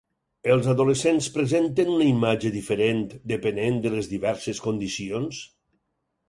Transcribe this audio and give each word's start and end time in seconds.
Els 0.51 0.67
adolescents 0.71 1.27
presenten 1.35 1.91
una 1.95 2.07
imatge 2.13 2.51
diferent 2.55 3.05
depenent 3.33 3.79
de 3.85 3.93
les 3.97 4.11
diverses 4.15 4.63
condicions? 4.69 5.45